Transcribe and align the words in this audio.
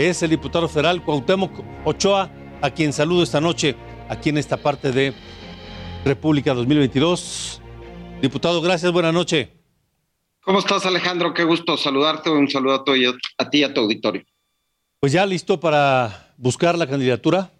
Es 0.00 0.22
el 0.22 0.30
diputado 0.30 0.66
federal 0.66 1.04
Cuauhtémoc 1.04 1.52
Ochoa, 1.84 2.30
a 2.62 2.70
quien 2.70 2.90
saludo 2.90 3.22
esta 3.22 3.38
noche 3.38 3.76
aquí 4.08 4.30
en 4.30 4.38
esta 4.38 4.56
parte 4.56 4.92
de 4.92 5.12
República 6.06 6.54
2022. 6.54 7.60
Diputado, 8.22 8.62
gracias, 8.62 8.90
buena 8.92 9.12
noche. 9.12 9.50
¿Cómo 10.40 10.60
estás, 10.60 10.86
Alejandro? 10.86 11.34
Qué 11.34 11.44
gusto 11.44 11.76
saludarte. 11.76 12.30
Un 12.30 12.48
saludo 12.48 12.76
a, 12.76 13.42
a 13.42 13.50
ti 13.50 13.58
y 13.58 13.62
a 13.62 13.74
tu 13.74 13.82
auditorio. 13.82 14.24
Pues 15.00 15.12
ya 15.12 15.26
listo 15.26 15.60
para 15.60 16.32
buscar 16.38 16.78
la 16.78 16.88
candidatura. 16.88 17.50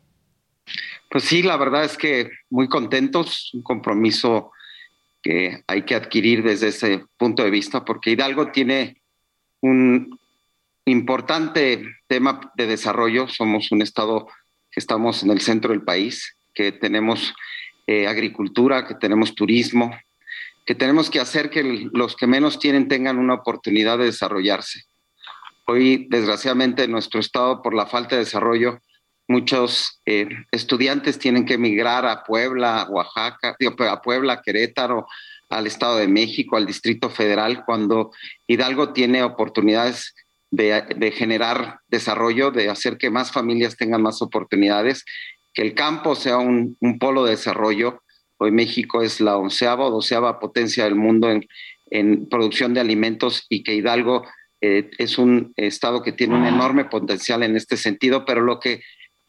Pues 1.10 1.24
sí, 1.24 1.42
la 1.42 1.58
verdad 1.58 1.84
es 1.84 1.98
que 1.98 2.30
muy 2.48 2.70
contentos, 2.70 3.50
un 3.52 3.60
compromiso 3.62 4.50
que 5.22 5.62
hay 5.66 5.82
que 5.82 5.94
adquirir 5.94 6.42
desde 6.42 6.68
ese 6.68 7.04
punto 7.18 7.44
de 7.44 7.50
vista, 7.50 7.84
porque 7.84 8.12
Hidalgo 8.12 8.50
tiene 8.50 9.02
un 9.60 10.19
importante 10.84 11.82
tema 12.06 12.52
de 12.56 12.66
desarrollo. 12.66 13.28
Somos 13.28 13.70
un 13.72 13.82
estado 13.82 14.28
que 14.70 14.80
estamos 14.80 15.22
en 15.22 15.30
el 15.30 15.40
centro 15.40 15.70
del 15.70 15.82
país, 15.82 16.36
que 16.54 16.72
tenemos 16.72 17.34
eh, 17.86 18.06
agricultura, 18.06 18.86
que 18.86 18.94
tenemos 18.94 19.34
turismo, 19.34 19.90
que 20.66 20.74
tenemos 20.74 21.10
que 21.10 21.20
hacer 21.20 21.50
que 21.50 21.88
los 21.92 22.16
que 22.16 22.26
menos 22.26 22.58
tienen 22.58 22.88
tengan 22.88 23.18
una 23.18 23.34
oportunidad 23.34 23.98
de 23.98 24.04
desarrollarse. 24.04 24.84
Hoy, 25.66 26.06
desgraciadamente, 26.10 26.84
en 26.84 26.92
nuestro 26.92 27.20
estado, 27.20 27.62
por 27.62 27.74
la 27.74 27.86
falta 27.86 28.16
de 28.16 28.24
desarrollo, 28.24 28.80
muchos 29.28 30.00
eh, 30.06 30.28
estudiantes 30.50 31.18
tienen 31.18 31.44
que 31.44 31.54
emigrar 31.54 32.06
a 32.06 32.24
Puebla, 32.24 32.86
Oaxaca, 32.90 33.56
a 33.90 34.02
Puebla, 34.02 34.42
Querétaro, 34.42 35.06
al 35.48 35.66
Estado 35.66 35.96
de 35.96 36.08
México, 36.08 36.56
al 36.56 36.66
Distrito 36.66 37.10
Federal, 37.10 37.64
cuando 37.64 38.12
Hidalgo 38.46 38.92
tiene 38.92 39.22
oportunidades 39.22 40.14
de, 40.50 41.12
generar 41.12 41.80
desarrollo, 41.88 42.50
de 42.50 42.68
hacer 42.68 42.98
que 42.98 43.10
más 43.10 43.32
familias 43.32 43.76
tengan 43.76 44.02
más 44.02 44.20
oportunidades, 44.22 45.04
que 45.54 45.62
el 45.62 45.74
campo 45.74 46.14
sea 46.14 46.38
un, 46.38 46.76
un 46.80 46.98
polo 46.98 47.24
de 47.24 47.32
desarrollo. 47.32 48.02
Hoy 48.38 48.50
México 48.50 49.02
es 49.02 49.20
la 49.20 49.36
onceava 49.36 49.86
o 49.86 49.90
doceava 49.90 50.40
potencia 50.40 50.84
del 50.84 50.94
mundo 50.94 51.30
en, 51.30 52.28
producción 52.28 52.72
de 52.72 52.80
alimentos 52.80 53.46
y 53.48 53.64
que 53.64 53.74
Hidalgo 53.74 54.24
eh, 54.60 54.90
es 54.98 55.18
un 55.18 55.52
estado 55.56 56.02
que 56.02 56.12
tiene 56.12 56.36
un 56.36 56.46
enorme 56.46 56.84
potencial 56.84 57.42
en 57.42 57.56
este 57.56 57.76
sentido, 57.76 58.24
pero 58.24 58.42
lo 58.42 58.60
que 58.60 58.82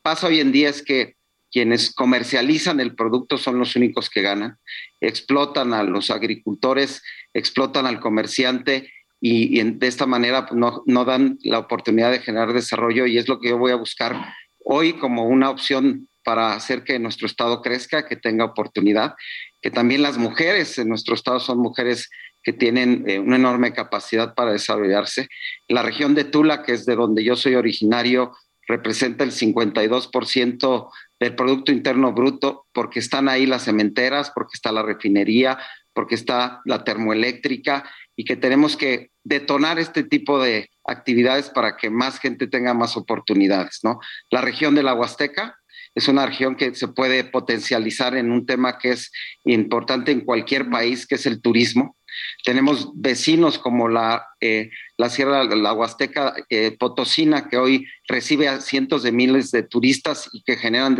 pasa 0.03 0.27
hoy 0.27 0.39
en 0.39 0.51
día 0.51 0.69
es 0.69 0.83
que 0.83 1.15
quienes 1.51 1.93
comercializan 1.93 2.79
el 2.79 2.95
producto 2.95 3.37
son 3.37 3.57
los 3.57 3.75
únicos 3.75 4.09
que 4.09 4.21
ganan, 4.21 4.57
explotan 5.01 5.73
a 5.73 5.83
los 5.83 6.11
agricultores, 6.11 7.01
explotan 7.33 7.87
al 7.87 7.99
comerciante 7.99 8.91
y, 9.21 9.61
de 9.61 9.87
esta 9.87 10.07
manera 10.07 10.47
pues, 10.47 10.59
no, 10.59 10.83
no 10.87 11.05
dan 11.05 11.37
la 11.43 11.59
oportunidad 11.59 12.11
de 12.11 12.19
generar 12.19 12.51
desarrollo 12.53 13.05
y 13.05 13.19
es 13.19 13.29
lo 13.29 13.39
que 13.39 13.49
yo 13.49 13.57
voy 13.57 13.71
a 13.71 13.75
buscar 13.75 14.33
hoy 14.65 14.93
como 14.93 15.25
una 15.25 15.49
opción 15.51 16.09
para 16.23 16.53
hacer 16.53 16.83
que 16.83 16.99
nuestro 16.99 17.27
estado 17.27 17.61
crezca, 17.61 18.07
que 18.07 18.15
tenga 18.15 18.45
oportunidad, 18.45 19.13
que 19.61 19.71
también 19.71 20.01
las 20.01 20.17
mujeres 20.17 20.77
en 20.77 20.89
nuestro 20.89 21.15
estado 21.15 21.39
son 21.39 21.59
mujeres 21.59 22.09
que 22.43 22.53
tienen 22.53 23.07
eh, 23.07 23.19
una 23.19 23.35
enorme 23.35 23.73
capacidad 23.73 24.33
para 24.33 24.51
desarrollarse. 24.51 25.27
La 25.67 25.83
región 25.83 26.15
de 26.15 26.23
Tula, 26.23 26.63
que 26.63 26.73
es 26.73 26.85
de 26.85 26.95
donde 26.95 27.23
yo 27.23 27.35
soy 27.35 27.55
originario, 27.55 28.35
representa 28.67 29.23
el 29.23 29.31
52% 29.31 30.89
del 31.19 31.35
Producto 31.35 31.71
Interno 31.71 32.13
Bruto, 32.13 32.65
porque 32.73 32.99
están 32.99 33.29
ahí 33.29 33.45
las 33.45 33.65
cementeras, 33.65 34.31
porque 34.33 34.51
está 34.53 34.71
la 34.71 34.81
refinería, 34.81 35.59
porque 35.93 36.15
está 36.15 36.61
la 36.65 36.83
termoeléctrica 36.83 37.83
y 38.21 38.23
que 38.23 38.35
tenemos 38.35 38.77
que 38.77 39.09
detonar 39.23 39.79
este 39.79 40.03
tipo 40.03 40.39
de 40.39 40.69
actividades 40.85 41.49
para 41.49 41.75
que 41.75 41.89
más 41.89 42.19
gente 42.19 42.45
tenga 42.45 42.75
más 42.75 42.95
oportunidades, 42.95 43.79
¿no? 43.81 43.99
La 44.29 44.41
región 44.41 44.75
de 44.75 44.83
la 44.83 44.93
Huasteca, 44.93 45.57
es 45.95 46.07
una 46.07 46.27
región 46.27 46.55
que 46.55 46.75
se 46.75 46.87
puede 46.87 47.23
potencializar 47.23 48.15
en 48.15 48.31
un 48.31 48.45
tema 48.45 48.77
que 48.77 48.91
es 48.91 49.11
importante 49.43 50.11
en 50.11 50.21
cualquier 50.21 50.69
país, 50.69 51.07
que 51.07 51.15
es 51.15 51.25
el 51.25 51.41
turismo. 51.41 51.97
Tenemos 52.43 52.91
vecinos 52.93 53.57
como 53.57 53.89
la, 53.89 54.27
eh, 54.39 54.69
la 54.97 55.09
Sierra 55.09 55.47
de 55.47 55.55
la 55.55 55.73
Huasteca 55.73 56.35
eh, 56.47 56.77
Potosina, 56.77 57.49
que 57.49 57.57
hoy 57.57 57.87
recibe 58.07 58.49
a 58.49 58.61
cientos 58.61 59.01
de 59.01 59.11
miles 59.11 59.49
de 59.49 59.63
turistas 59.63 60.29
y 60.31 60.43
que 60.43 60.57
generan 60.57 60.95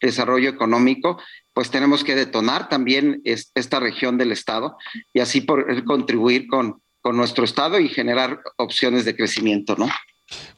desarrollo, 0.00 0.48
económico, 0.48 1.20
pues 1.56 1.70
tenemos 1.70 2.04
que 2.04 2.14
detonar 2.14 2.68
también 2.68 3.22
esta 3.24 3.80
región 3.80 4.18
del 4.18 4.30
Estado 4.30 4.76
y 5.14 5.20
así 5.20 5.40
por, 5.40 5.84
contribuir 5.84 6.48
con, 6.48 6.82
con 7.00 7.16
nuestro 7.16 7.46
Estado 7.46 7.80
y 7.80 7.88
generar 7.88 8.42
opciones 8.58 9.06
de 9.06 9.16
crecimiento, 9.16 9.74
¿no? 9.74 9.88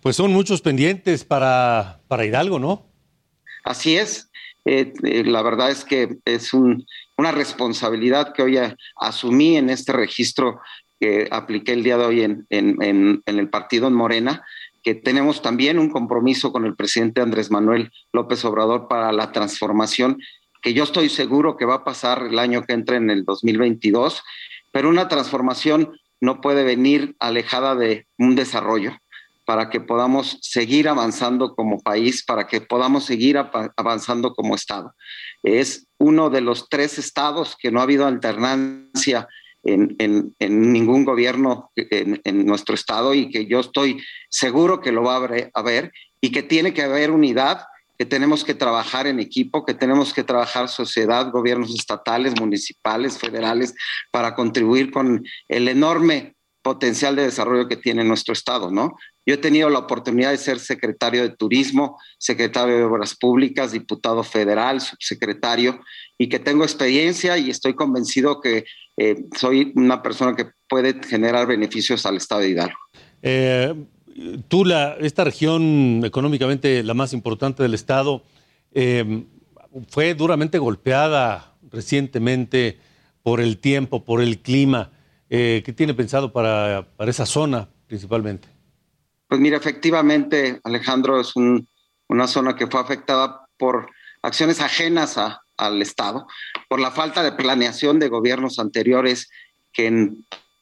Pues 0.02 0.16
son 0.16 0.32
muchos 0.32 0.60
pendientes 0.60 1.22
para, 1.22 2.00
para 2.08 2.26
Hidalgo, 2.26 2.58
¿no? 2.58 2.84
Así 3.62 3.96
es. 3.96 4.28
Eh, 4.64 4.92
eh, 5.04 5.22
la 5.22 5.42
verdad 5.42 5.70
es 5.70 5.84
que 5.84 6.18
es 6.24 6.52
una 6.52 7.30
responsabilidad 7.30 8.32
que 8.32 8.42
hoy 8.42 8.58
asumí 8.96 9.56
en 9.56 9.70
este 9.70 9.92
registro 9.92 10.60
que 10.98 11.28
apliqué 11.30 11.74
el 11.74 11.84
día 11.84 11.96
de 11.96 12.06
hoy 12.06 12.22
en, 12.22 12.44
en, 12.50 13.22
el 13.24 13.48
partido 13.50 13.86
en 13.86 13.94
Morena, 13.94 14.44
que 14.82 14.96
tenemos 14.96 15.42
también 15.42 15.78
un 15.78 15.90
compromiso 15.90 16.50
con 16.50 16.66
el 16.66 16.74
presidente 16.74 17.20
Andrés 17.20 17.52
Manuel 17.52 17.92
López 18.12 18.44
Obrador 18.44 18.88
para 18.88 19.12
la 19.12 19.30
transformación, 19.30 20.18
que 20.62 20.74
yo 20.74 20.84
estoy 20.84 21.08
seguro 21.08 21.56
que 21.56 21.64
va 21.64 21.74
a 21.76 21.84
pasar 21.84 22.26
el 22.30 22.38
año 22.38 22.64
que 22.64 22.72
entra 22.72 22.96
en 22.96 23.10
el 23.10 23.24
2022, 23.24 24.22
pero 24.72 24.88
una 24.88 25.08
transformación 25.08 25.92
no 26.20 26.40
puede 26.40 26.64
venir 26.64 27.14
alejada 27.18 27.74
de 27.74 28.06
un 28.18 28.34
desarrollo 28.34 28.96
para 29.44 29.70
que 29.70 29.80
podamos 29.80 30.38
seguir 30.42 30.88
avanzando 30.88 31.54
como 31.54 31.80
país, 31.80 32.22
para 32.22 32.46
que 32.46 32.60
podamos 32.60 33.04
seguir 33.04 33.38
avanzando 33.38 34.34
como 34.34 34.54
Estado. 34.54 34.94
Es 35.42 35.86
uno 35.96 36.28
de 36.28 36.42
los 36.42 36.68
tres 36.68 36.98
estados 36.98 37.56
que 37.58 37.70
no 37.70 37.80
ha 37.80 37.84
habido 37.84 38.06
alternancia 38.06 39.26
en, 39.64 40.34
ningún 40.38 41.04
gobierno 41.04 41.70
en, 41.76 42.46
nuestro 42.46 42.74
estado 42.74 43.14
y 43.14 43.30
que 43.30 43.46
yo 43.46 43.60
estoy 43.60 44.02
seguro 44.28 44.80
que 44.80 44.92
lo 44.92 45.02
va 45.02 45.16
a 45.16 45.50
haber 45.54 45.92
y 46.20 46.30
que 46.30 46.42
tiene 46.42 46.74
que 46.74 46.82
haber 46.82 47.10
unidad, 47.10 47.62
que 47.98 48.06
tenemos 48.06 48.44
que 48.44 48.54
trabajar 48.54 49.08
en 49.08 49.18
equipo, 49.18 49.64
que 49.64 49.74
tenemos 49.74 50.14
que 50.14 50.22
trabajar 50.22 50.68
sociedad, 50.68 51.32
gobiernos 51.32 51.74
estatales, 51.74 52.40
municipales, 52.40 53.18
federales, 53.18 53.74
para 54.12 54.34
contribuir 54.34 54.92
con 54.92 55.24
el 55.48 55.68
enorme 55.68 56.36
potencial 56.62 57.16
de 57.16 57.22
desarrollo 57.22 57.66
que 57.66 57.76
tiene 57.76 58.04
nuestro 58.04 58.32
estado, 58.32 58.70
¿no? 58.70 58.96
Yo 59.26 59.34
he 59.34 59.38
tenido 59.38 59.68
la 59.68 59.80
oportunidad 59.80 60.30
de 60.30 60.38
ser 60.38 60.58
secretario 60.58 61.22
de 61.22 61.30
Turismo, 61.30 61.98
secretario 62.18 62.76
de 62.76 62.84
Obras 62.84 63.16
Públicas, 63.16 63.72
diputado 63.72 64.22
federal, 64.22 64.80
subsecretario, 64.80 65.80
y 66.16 66.28
que 66.28 66.38
tengo 66.38 66.64
experiencia 66.64 67.36
y 67.36 67.50
estoy 67.50 67.74
convencido 67.74 68.40
que 68.40 68.64
eh, 68.96 69.16
soy 69.36 69.72
una 69.76 70.02
persona 70.02 70.34
que 70.36 70.50
puede 70.68 71.00
generar 71.06 71.46
beneficios 71.46 72.06
al 72.06 72.16
Estado 72.16 72.42
de 72.42 72.50
Hidalgo. 72.50 72.78
Eh, 73.22 73.74
Tula, 74.48 74.96
esta 75.00 75.24
región 75.24 76.02
económicamente 76.04 76.82
la 76.82 76.94
más 76.94 77.12
importante 77.12 77.62
del 77.62 77.74
Estado, 77.74 78.22
eh, 78.72 79.24
fue 79.88 80.14
duramente 80.14 80.58
golpeada 80.58 81.54
recientemente 81.70 82.78
por 83.22 83.40
el 83.40 83.58
tiempo, 83.58 84.04
por 84.04 84.20
el 84.22 84.40
clima. 84.40 84.90
Eh, 85.30 85.62
¿Qué 85.64 85.72
tiene 85.72 85.94
pensado 85.94 86.32
para 86.32 86.86
esa 87.06 87.26
zona 87.26 87.68
principalmente? 87.86 88.48
Pues 89.28 89.40
mira, 89.40 89.58
efectivamente, 89.58 90.60
Alejandro, 90.64 91.20
es 91.20 91.34
una 91.36 92.26
zona 92.26 92.56
que 92.56 92.66
fue 92.66 92.80
afectada 92.80 93.46
por 93.58 93.90
acciones 94.22 94.60
ajenas 94.60 95.18
al 95.56 95.82
Estado, 95.82 96.26
por 96.68 96.80
la 96.80 96.90
falta 96.90 97.22
de 97.22 97.32
planeación 97.32 97.98
de 97.98 98.08
gobiernos 98.08 98.58
anteriores 98.58 99.28
que 99.72 100.12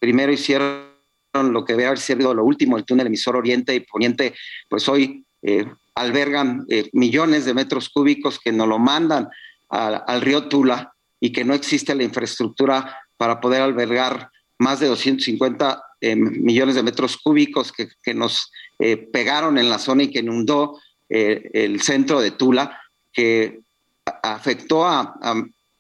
primero 0.01 0.33
hicieron 0.33 0.96
lo 1.43 1.65
que 1.65 1.75
debe 1.75 1.87
haber 1.87 1.99
sido 1.99 2.35
lo 2.35 2.45
último, 2.45 2.77
el 2.77 2.85
túnel 2.85 3.07
emisor 3.07 3.37
Oriente 3.37 3.75
y 3.75 3.81
Poniente, 3.81 4.35
pues 4.69 4.89
hoy 4.89 5.25
eh, 5.43 5.67
albergan 5.95 6.65
eh, 6.69 6.89
millones 6.93 7.45
de 7.45 7.55
metros 7.55 7.89
cúbicos 7.89 8.39
que 8.39 8.53
nos 8.53 8.69
lo 8.69 8.79
mandan 8.79 9.29
al 9.69 10.21
río 10.21 10.49
Tula 10.49 10.93
y 11.19 11.33
que 11.33 11.45
no 11.45 11.55
existe 11.55 11.95
la 11.95 12.05
infraestructura 12.05 12.99
para 13.17 13.41
poder 13.41 13.63
albergar 13.63 14.31
más 14.59 14.79
de 14.79 14.87
250 14.87 15.83
millones 16.15 16.77
de 16.77 16.85
metros 16.85 17.17
cúbicos 17.17 17.73
que, 17.73 18.15
nos 18.15 18.53
pegaron 19.13 19.59
en 19.59 19.69
la 19.69 19.81
zona 19.81 20.05
y 20.05 20.11
que 20.11 20.21
inundó 20.21 20.79
el 21.09 21.81
centro 21.81 22.21
de 22.21 22.31
Tula, 22.31 22.81
que 23.13 23.61
afectó 24.23 24.87
a, 24.87 25.19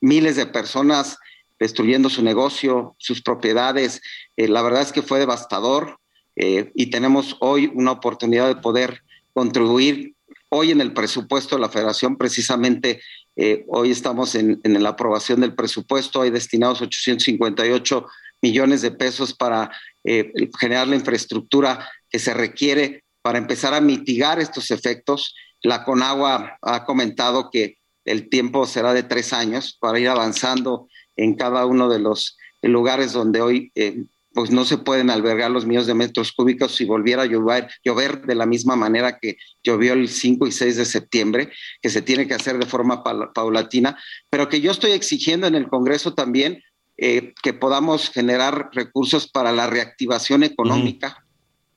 miles 0.01 0.37
de 0.37 0.47
personas 0.47 1.19
destruyendo 1.59 2.09
su 2.11 2.23
negocio, 2.23 2.95
sus 2.99 3.23
propiedades. 3.23 4.03
la 4.37 4.63
verdad 4.63 4.83
es 4.83 4.93
que 4.93 5.03
fue 5.03 5.19
devastador 5.19 5.99
y 6.37 6.91
tenemos 6.91 7.37
hoy 7.41 7.71
una 7.75 7.93
oportunidad 7.93 8.47
de 8.47 8.61
poder 8.61 9.03
contribuir 9.33 10.17
hoy 10.49 10.71
en 10.71 10.81
el 10.81 10.93
presupuesto 10.93 11.57
de 11.57 11.61
la 11.61 11.69
federación, 11.69 12.17
precisamente 12.17 13.01
eh, 13.37 13.65
hoy 13.69 13.91
estamos 13.91 14.35
en, 14.35 14.61
la 14.65 14.91
aprobación 14.91 15.41
del 15.41 15.55
presupuesto, 15.55 16.23
hay 16.23 16.31
destinados 16.31 16.81
858 16.81 18.07
millones 18.43 18.83
de 18.83 18.91
pesos 18.91 19.35
para 19.35 19.71
eh, 20.05 20.33
generar 20.59 20.89
la 20.89 20.97
infraestructura 20.97 21.89
que 22.09 22.19
se 22.19 22.33
requiere 22.33 23.05
para 23.23 23.39
empezar 23.39 23.75
a 23.75 23.81
mitigar 23.81 24.39
estos 24.41 24.71
efectos. 24.71 25.35
La 25.63 25.85
Conagua 25.85 26.57
ha 26.63 26.85
comentado 26.85 27.51
que 27.51 27.79
el 28.05 28.29
tiempo 28.29 28.67
será 28.67 28.95
de 28.95 29.03
tres 29.03 29.33
años 29.33 29.77
para 29.81 29.99
ir 29.99 30.09
avanzando 30.09 30.89
en 31.17 31.35
cada 31.35 31.67
uno 31.67 31.89
de 31.89 31.99
los 31.99 32.37
lugares 32.63 33.13
donde 33.13 33.41
hoy 33.41 33.73
eh, 33.75 34.05
pues 34.37 34.51
no 34.51 34.67
se 34.67 34.77
pueden 34.77 35.09
albergar 35.09 35.51
los 35.51 35.65
millones 35.65 35.87
de 35.87 35.95
metros 35.95 36.31
cúbicos 36.31 36.75
si 36.75 36.85
volviera 36.85 37.23
a 37.23 37.27
llover, 37.27 37.71
llover 37.83 38.21
de 38.27 38.35
la 38.35 38.45
misma 38.45 38.77
manera 38.77 39.19
que 39.19 39.39
llovió 39.65 39.95
el 39.95 40.11
5 40.11 40.47
y 40.47 40.53
6 40.53 40.77
de 40.77 40.85
septiembre, 40.85 41.51
que 41.81 41.89
se 41.89 42.03
tiene 42.03 42.29
que 42.29 42.35
hacer 42.35 42.59
de 42.59 42.67
forma 42.67 43.03
paulatina, 43.03 43.99
pero 44.29 44.51
que 44.51 44.61
yo 44.61 44.73
estoy 44.73 44.91
exigiendo 44.91 45.47
en 45.47 45.55
el 45.55 45.71
Congreso 45.71 46.13
también 46.13 46.63
eh, 46.99 47.33
que 47.43 47.55
podamos 47.55 48.11
generar 48.11 48.69
recursos 48.73 49.27
para 49.27 49.53
la 49.53 49.69
reactivación 49.69 50.43
económica. 50.43 51.25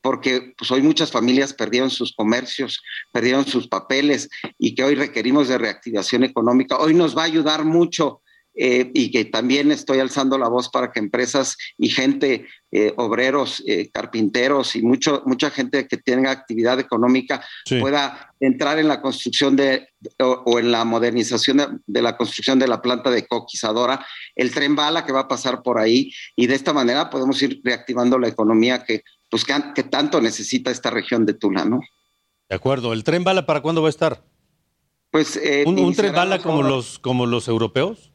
porque 0.02 0.54
pues, 0.58 0.70
hoy 0.72 0.82
muchas 0.82 1.12
familias 1.12 1.54
perdieron 1.54 1.90
sus 1.90 2.14
comercios, 2.14 2.82
perdieron 3.14 3.46
sus 3.46 3.70
papeles 3.70 4.30
y 4.58 4.76
que 4.76 4.84
hoy 4.84 4.96
requerimos 4.96 5.48
de 5.48 5.58
reactivación 5.58 6.26
económica. 6.26 6.78
Hoy 6.78 6.94
nos 6.94 7.18
va 7.18 7.22
a 7.22 7.26
ayudar 7.26 7.64
mucho 7.64 8.22
eh, 8.62 8.92
y 8.94 9.10
que 9.10 9.24
también 9.24 9.72
estoy 9.72 10.00
alzando 10.00 10.38
la 10.38 10.50
voz 10.50 10.68
para 10.68 10.92
que 10.92 11.00
empresas 11.00 11.56
y 11.78 11.88
gente, 11.88 12.46
eh, 12.74 12.94
obreros, 12.98 13.64
eh, 13.66 13.90
carpinteros 13.90 14.76
y 14.76 14.82
mucho, 14.82 15.24
mucha 15.26 15.50
gente 15.50 15.88
que 15.88 15.96
tenga 15.96 16.32
actividad 16.32 16.78
económica 16.78 17.42
pueda 17.80 18.34
entrar 18.42 18.78
en 18.78 18.90
la 18.90 19.02
construcción 19.02 19.56
de 19.56 19.88
o, 20.20 20.60
en 20.60 20.74
la 20.74 20.84
modernización 20.84 21.82
de, 21.88 22.02
la 22.02 22.18
construcción 22.18 22.60
de 22.60 22.68
la 22.68 22.82
planta 22.82 23.10
de 23.10 23.26
coquizadora, 23.26 24.06
el 24.36 24.54
tren 24.54 24.76
bala 24.76 25.06
que 25.06 25.14
va 25.14 25.22
a 25.22 25.28
pasar 25.30 25.64
por 25.64 25.80
ahí 25.80 26.12
y 26.36 26.48
de 26.48 26.56
esta 26.56 26.74
manera 26.74 27.10
podemos 27.10 27.42
ir 27.42 27.62
reactivando 27.64 28.20
la 28.20 28.28
economía 28.28 28.84
que, 28.84 29.04
pues, 29.30 29.46
que, 29.46 29.84
tanto 29.84 30.20
necesita 30.20 30.70
esta 30.70 30.90
región 30.90 31.26
de 31.26 31.34
Tula, 31.34 31.64
¿no? 31.64 31.80
De 32.50 32.58
acuerdo. 32.58 32.92
¿El 32.92 33.06
tren 33.06 33.24
bala 33.24 33.46
para 33.46 33.62
cuándo 33.62 33.82
va 33.82 33.88
a 33.88 33.92
estar? 33.92 34.22
Pues, 35.12 35.40
¿Un, 35.66 35.96
tren 35.96 36.14
bala 36.14 36.40
como 36.40 36.62
los, 36.62 37.00
como 37.00 37.26
los 37.26 37.48
europeos? 37.48 38.12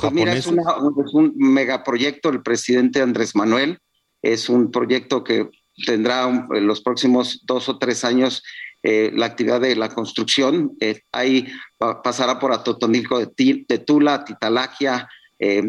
Pues 0.00 0.12
mira, 0.12 0.34
es, 0.34 0.46
un 0.46 1.32
megaproyecto 1.36 2.30
del 2.30 2.42
presidente 2.42 3.02
Andrés 3.02 3.34
Manuel. 3.34 3.78
Es 4.22 4.48
un 4.48 4.70
proyecto 4.70 5.24
que 5.24 5.48
tendrá 5.86 6.28
en 6.28 6.66
los 6.66 6.80
próximos 6.80 7.40
dos 7.44 7.68
o 7.68 7.78
tres 7.78 8.04
años 8.04 8.42
eh, 8.82 9.12
la 9.14 9.26
actividad 9.26 9.60
de 9.60 9.76
la 9.76 9.88
construcción. 9.88 10.72
Eh, 10.80 11.02
ahí 11.12 11.46
pasará 11.78 12.38
por 12.38 12.52
Atotonilco 12.52 13.18
de, 13.18 13.78
Tula, 13.86 14.24
Titalagia, 14.24 15.08
eh, 15.38 15.62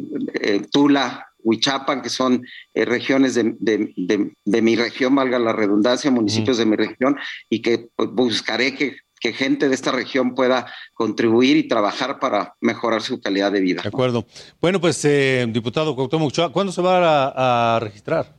Tula, 0.71 1.27
Huichapan, 1.43 2.01
que 2.01 2.09
son 2.09 2.45
regiones 2.73 3.35
de, 3.35 4.61
mi 4.61 4.75
región, 4.75 5.13
valga 5.13 5.37
la 5.39 5.53
redundancia, 5.53 6.09
municipios 6.09 6.57
de 6.57 6.65
mi 6.65 6.75
región, 6.75 7.17
y 7.49 7.61
que 7.61 7.89
pues, 7.95 8.09
buscaré 8.11 8.73
que 8.73 8.97
que 9.23 9.31
gente 9.31 9.69
de 9.69 9.75
esta 9.75 9.93
región 9.93 10.35
pueda 10.35 10.69
contribuir 10.93 11.55
y 11.55 11.69
trabajar 11.69 12.19
para 12.19 12.55
mejorar 12.59 13.01
su 13.01 13.21
calidad 13.21 13.53
de 13.53 13.61
vida. 13.61 13.81
De 13.81 13.87
acuerdo. 13.87 14.25
Bueno, 14.59 14.81
pues, 14.81 15.03
eh, 15.05 15.45
diputado 15.47 15.95
Cuauhtémoc 15.95 16.51
¿cuándo 16.51 16.73
se 16.73 16.81
va 16.81 17.75
a, 17.75 17.79
registrar? 17.79 18.35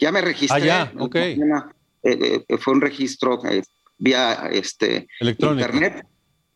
Ya 0.00 0.10
me 0.10 0.22
registré. 0.22 0.62
Ah, 0.62 0.90
ya, 0.90 0.92
ok. 0.98 1.14
Eh, 1.14 1.38
eh, 2.02 2.44
fue 2.58 2.72
un 2.72 2.80
registro 2.80 3.38
vía 3.98 4.48
este, 4.50 5.08
internet 5.20 6.06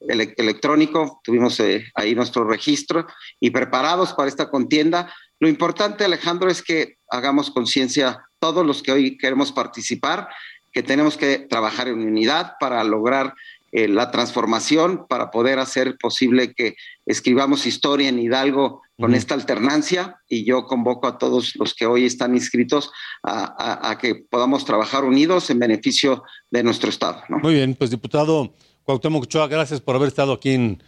electrónico, 0.00 1.20
tuvimos 1.22 1.60
ahí 1.94 2.14
nuestro 2.14 2.44
registro 2.44 3.06
y 3.38 3.50
preparados 3.50 4.14
para 4.14 4.28
esta 4.30 4.48
contienda. 4.48 5.12
Lo 5.40 5.48
importante, 5.48 6.06
Alejandro, 6.06 6.48
es 6.48 6.62
que 6.62 6.96
hagamos 7.10 7.50
conciencia 7.50 8.24
todos 8.38 8.64
los 8.64 8.82
que 8.82 8.92
hoy 8.92 9.18
queremos 9.18 9.52
participar 9.52 10.28
que 10.72 10.82
tenemos 10.82 11.16
que 11.16 11.38
trabajar 11.38 11.88
en 11.88 12.00
unidad 12.00 12.54
para 12.58 12.82
lograr 12.84 13.34
eh, 13.74 13.88
la 13.88 14.10
transformación, 14.10 15.06
para 15.08 15.30
poder 15.30 15.58
hacer 15.58 15.96
posible 15.96 16.52
que 16.52 16.76
escribamos 17.06 17.66
historia 17.66 18.10
en 18.10 18.18
Hidalgo 18.18 18.82
con 18.98 19.14
esta 19.14 19.34
alternancia 19.34 20.20
y 20.28 20.44
yo 20.44 20.66
convoco 20.66 21.08
a 21.08 21.18
todos 21.18 21.56
los 21.56 21.74
que 21.74 21.86
hoy 21.86 22.04
están 22.04 22.34
inscritos 22.34 22.92
a, 23.24 23.98
que 24.00 24.14
podamos 24.14 24.64
trabajar 24.64 25.04
unidos 25.04 25.50
en 25.50 25.58
beneficio 25.58 26.22
de 26.50 26.62
nuestro 26.62 26.90
Estado. 26.90 27.22
Muy 27.28 27.54
bien, 27.54 27.74
pues 27.74 27.90
diputado 27.90 28.52
Cuauhtémoc 28.84 29.24
Ochoa, 29.24 29.48
gracias 29.48 29.80
por 29.80 29.96
haber 29.96 30.08
estado 30.08 30.34
aquí 30.34 30.50
en, 30.50 30.82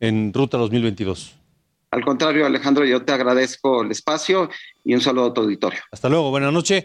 en 0.00 0.32
Ruta 0.34 0.58
2022. 0.58 1.36
Al 1.92 2.04
contrario, 2.04 2.44
Alejandro, 2.44 2.84
yo 2.84 3.04
te 3.04 3.12
agradezco 3.12 3.82
el 3.82 3.92
espacio 3.92 4.50
y 4.84 4.94
un 4.94 5.00
saludo 5.00 5.26
a 5.26 5.34
tu 5.34 5.42
auditorio. 5.42 5.80
Hasta 5.92 6.08
luego, 6.08 6.30
buenas 6.30 6.52
noches. 6.52 6.84